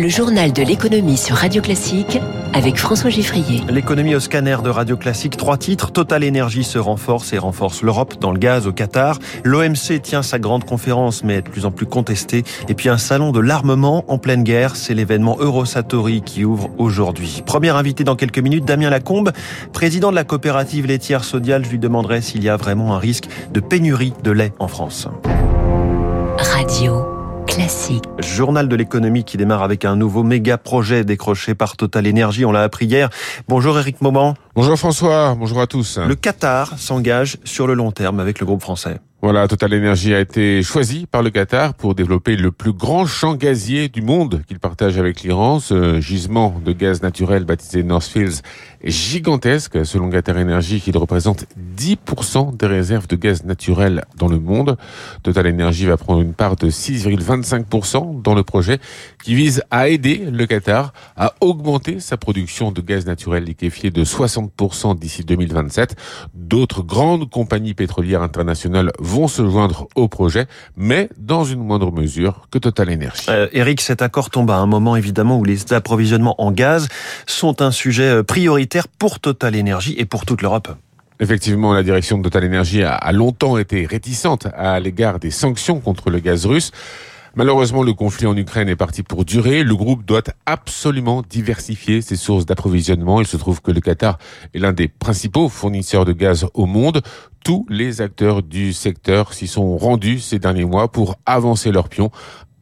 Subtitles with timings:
[0.00, 2.20] Le journal de l'économie sur Radio Classique
[2.52, 3.64] avec François Giffrier.
[3.68, 5.90] L'économie au scanner de Radio Classique, trois titres.
[5.90, 9.18] Total Énergie se renforce et renforce l'Europe dans le gaz au Qatar.
[9.42, 12.44] L'OMC tient sa grande conférence mais est de plus en plus contestée.
[12.68, 17.42] Et puis un salon de l'armement en pleine guerre, c'est l'événement Eurosatori qui ouvre aujourd'hui.
[17.44, 19.32] Premier invité dans quelques minutes, Damien Lacombe,
[19.72, 21.64] président de la coopérative laitière Sodial.
[21.64, 25.08] Je lui demanderai s'il y a vraiment un risque de pénurie de lait en France.
[26.38, 27.17] Radio.
[27.58, 28.04] Classique.
[28.20, 32.44] Journal de l'économie qui démarre avec un nouveau méga projet décroché par Total Energy.
[32.44, 33.10] On l'a appris hier.
[33.48, 34.34] Bonjour Eric Moment.
[34.54, 35.98] Bonjour François, bonjour à tous.
[35.98, 39.00] Le Qatar s'engage sur le long terme avec le groupe français.
[39.20, 43.34] Voilà, Total Energy a été choisi par le Qatar pour développer le plus grand champ
[43.34, 45.58] gazier du monde qu'il partage avec l'Iran.
[45.58, 48.42] Ce gisement de gaz naturel baptisé North Fields
[48.80, 49.84] est gigantesque.
[49.84, 51.46] Selon Qatar Energy, il représente
[51.76, 54.76] 10% des réserves de gaz naturel dans le monde.
[55.24, 58.78] Total Energy va prendre une part de 6,25% dans le projet
[59.24, 64.04] qui vise à aider le Qatar à augmenter sa production de gaz naturel liquéfié de
[64.04, 65.96] 60% d'ici 2027.
[66.34, 72.46] D'autres grandes compagnies pétrolières internationales vont se joindre au projet, mais dans une moindre mesure
[72.50, 73.26] que Total Energy.
[73.28, 76.88] Euh, Eric, cet accord tombe à un moment évidemment où les approvisionnements en gaz
[77.26, 80.68] sont un sujet euh, prioritaire pour Total Energy et pour toute l'Europe.
[81.20, 86.10] Effectivement, la direction de Total Energy a longtemps été réticente à l'égard des sanctions contre
[86.10, 86.70] le gaz russe.
[87.38, 89.62] Malheureusement, le conflit en Ukraine est parti pour durer.
[89.62, 93.20] Le groupe doit absolument diversifier ses sources d'approvisionnement.
[93.20, 94.18] Il se trouve que le Qatar
[94.54, 97.00] est l'un des principaux fournisseurs de gaz au monde.
[97.44, 102.10] Tous les acteurs du secteur s'y sont rendus ces derniers mois pour avancer leur pion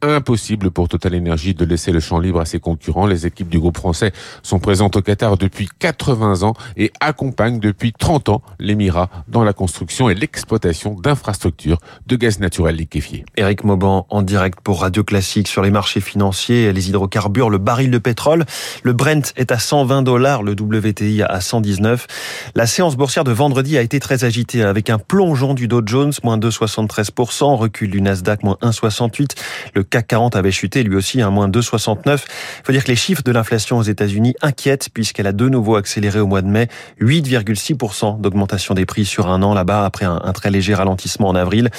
[0.01, 3.07] impossible pour Total Energy de laisser le champ libre à ses concurrents.
[3.07, 4.11] Les équipes du groupe français
[4.43, 9.53] sont présentes au Qatar depuis 80 ans et accompagnent depuis 30 ans l'Émirat dans la
[9.53, 13.25] construction et l'exploitation d'infrastructures de gaz naturel liquéfié.
[13.35, 17.91] Eric Mauban en direct pour Radio Classique sur les marchés financiers, les hydrocarbures, le baril
[17.91, 18.45] de pétrole.
[18.83, 22.07] Le Brent est à 120 dollars, le WTI à 119.
[22.55, 26.13] La séance boursière de vendredi a été très agitée avec un plongeon du Dow Jones,
[26.23, 29.27] moins 2,73%, recul du Nasdaq, moins 1,68%.
[29.73, 31.99] Le CAC 40 avait chuté lui aussi à moins 2,69.
[32.07, 35.75] Il faut dire que les chiffres de l'inflation aux États-Unis inquiètent puisqu'elle a de nouveau
[35.75, 36.67] accéléré au mois de mai,
[37.01, 41.69] 8,6% d'augmentation des prix sur un an là-bas après un, très léger ralentissement en avril.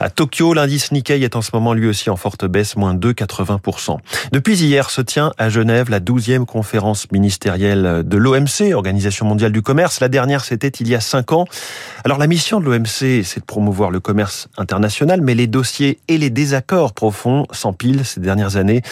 [0.00, 3.98] À Tokyo, l'indice Nikkei est en ce moment lui aussi en forte baisse, moins 2,80%.
[4.32, 9.62] Depuis hier se tient à Genève la 12e conférence ministérielle de l'OMC, Organisation mondiale du
[9.62, 10.00] commerce.
[10.00, 11.46] La dernière, c'était il y a cinq ans.
[12.04, 16.18] Alors la mission de l'OMC, c'est de promouvoir le commerce international, mais les dossiers et
[16.18, 18.82] les désaccords profonds s'empilent ces dernières années.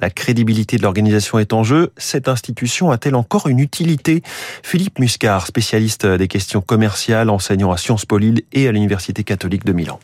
[0.00, 1.92] La crédibilité de l'organisation est en jeu.
[1.96, 4.22] Cette institution a-t-elle encore une utilité?
[4.62, 9.64] Philippe Muscar, spécialiste des questions commerciales, enseignant à Sciences Po Lille et à l'Université catholique
[9.64, 9.98] de Milan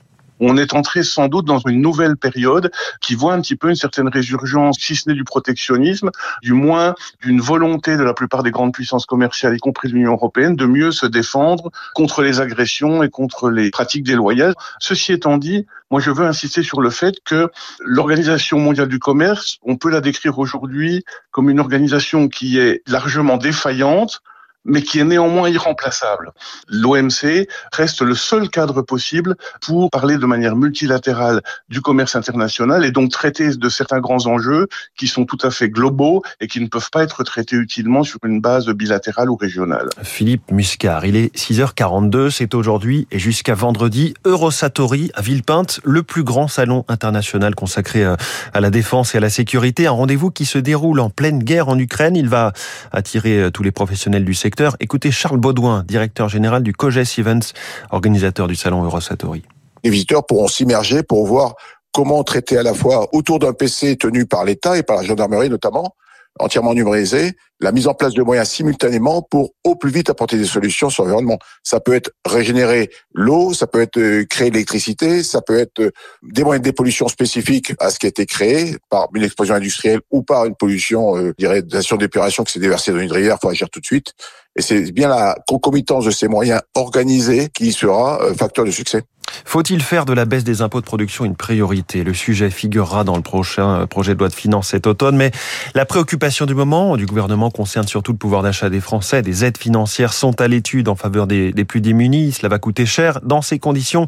[0.45, 2.71] on est entré sans doute dans une nouvelle période
[3.01, 6.11] qui voit un petit peu une certaine résurgence, si ce n'est du protectionnisme,
[6.43, 10.57] du moins d'une volonté de la plupart des grandes puissances commerciales, y compris l'Union européenne,
[10.57, 14.55] de mieux se défendre contre les agressions et contre les pratiques déloyales.
[14.81, 17.49] Ceci étant dit, moi je veux insister sur le fait que
[17.81, 23.37] l'Organisation mondiale du commerce, on peut la décrire aujourd'hui comme une organisation qui est largement
[23.37, 24.23] défaillante,
[24.65, 26.33] mais qui est néanmoins irremplaçable.
[26.69, 32.93] L'OMC reste le seul cadre possible pour parler de manière multilatérale du commerce international et
[32.93, 36.69] donc traiter de certains grands enjeux qui sont tout à fait globaux et qui ne
[36.69, 39.89] peuvent pas être traités utilement sur une base bilatérale ou régionale.
[40.03, 46.23] Philippe Muscar, il est 6h42, c'est aujourd'hui et jusqu'à vendredi Eurosatori à Villepinte, le plus
[46.23, 48.17] grand salon international consacré euh,
[48.53, 51.69] à la défense et à la sécurité, un rendez-vous qui se déroule en pleine guerre
[51.69, 52.17] en Ukraine.
[52.17, 52.53] Il va
[52.93, 57.53] attirer euh, tous les professionnels du secteur Écoutez Charles Baudouin, directeur général du COGES Events,
[57.91, 59.43] organisateur du salon Eurosatori.
[59.85, 61.55] Les visiteurs pourront s'immerger pour voir
[61.93, 65.51] comment traiter à la fois autour d'un PC tenu par l'État et par la gendarmerie
[65.51, 65.95] notamment,
[66.39, 70.45] entièrement numérisé, la mise en place de moyens simultanément pour au plus vite apporter des
[70.45, 71.39] solutions sur l'environnement.
[71.63, 75.91] Ça peut être régénérer l'eau, ça peut être euh, créer l'électricité, ça peut être euh,
[76.23, 80.01] des moyens de dépollution spécifiques à ce qui a été créé par une explosion industrielle
[80.11, 83.71] ou par une pollution, euh, dirais, d'épuration qui s'est déversée dans une rivière, faut agir
[83.71, 84.13] tout de suite.
[84.57, 89.03] Et c'est bien la concomitance de ces moyens organisés qui sera facteur de succès.
[89.45, 92.05] Faut-il faire de la baisse des impôts de production une priorité?
[92.05, 95.31] Le sujet figurera dans le prochain projet de loi de finances cet automne, mais
[95.75, 99.23] la préoccupation du moment du gouvernement concerne surtout le pouvoir d'achat des Français.
[99.23, 102.33] Des aides financières sont à l'étude en faveur des, plus démunis.
[102.33, 103.21] Cela va coûter cher.
[103.23, 104.07] Dans ces conditions,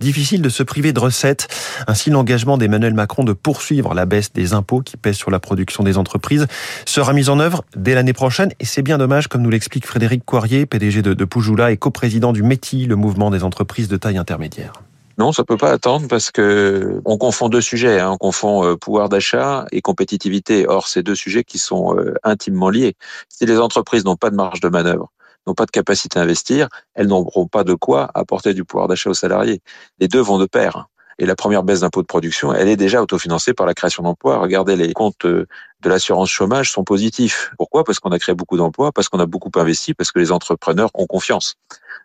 [0.00, 1.48] difficile de se priver de recettes.
[1.86, 5.84] Ainsi, l'engagement d'Emmanuel Macron de poursuivre la baisse des impôts qui pèsent sur la production
[5.84, 6.46] des entreprises
[6.84, 8.50] sera mis en œuvre dès l'année prochaine.
[8.60, 12.32] Et c'est bien dommage, comme nous l'explique Frédéric Coirier, PDG de, de Poujoula et coprésident
[12.32, 14.72] du METI, le mouvement des entreprises de taille intermédiaire.
[15.18, 18.00] Non, ça peut pas attendre parce que on confond deux sujets.
[18.00, 18.10] Hein.
[18.12, 20.68] On confond euh, pouvoir d'achat et compétitivité.
[20.68, 22.96] Or, c'est deux sujets qui sont euh, intimement liés.
[23.30, 25.10] Si les entreprises n'ont pas de marge de manœuvre,
[25.46, 29.08] n'ont pas de capacité à investir, elles n'auront pas de quoi apporter du pouvoir d'achat
[29.08, 29.62] aux salariés.
[30.00, 30.88] Les deux vont de pair.
[31.18, 34.36] Et la première baisse d'impôt de production, elle est déjà autofinancée par la création d'emplois.
[34.36, 35.46] Regardez, les comptes euh,
[35.80, 37.52] de l'assurance chômage sont positifs.
[37.56, 37.84] Pourquoi?
[37.84, 40.90] Parce qu'on a créé beaucoup d'emplois, parce qu'on a beaucoup investi, parce que les entrepreneurs
[40.92, 41.54] ont confiance.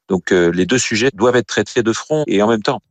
[0.07, 2.81] Donc les deux sujets doivent être traités de front et en même temps.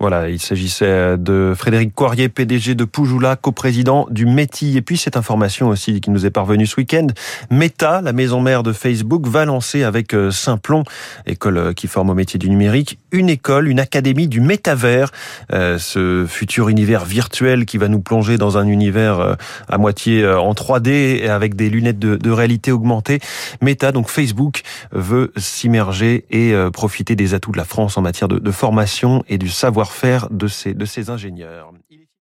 [0.00, 4.76] Voilà, il s'agissait de Frédéric Coirier, PDG de Poujoula, coprésident du METI.
[4.76, 7.08] Et puis cette information aussi qui nous est parvenue ce week-end,
[7.50, 10.84] Meta, la maison mère de Facebook, va lancer avec euh, Simplon,
[11.26, 15.10] école euh, qui forme au métier du numérique, une école, une académie du métavers,
[15.52, 19.36] euh, ce futur univers virtuel qui va nous plonger dans un univers
[19.68, 23.20] à moitié en 3D avec des lunettes de, réalité augmentée.
[23.62, 28.50] Meta, donc Facebook, veut s'immerger et profiter des atouts de la France en matière de,
[28.50, 31.72] formation et du savoir-faire de ces, de ces ingénieurs.